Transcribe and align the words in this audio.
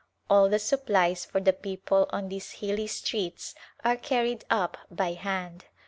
All 0.31 0.49
the 0.49 0.57
supplies 0.57 1.25
for 1.25 1.39
the 1.39 1.53
people 1.53 2.07
on 2.09 2.27
these 2.29 2.53
hilly 2.53 2.87
streets 2.87 3.53
are 3.85 3.95
carried 3.97 4.45
up 4.49 4.75
by 4.89 5.13
hand. 5.13 5.65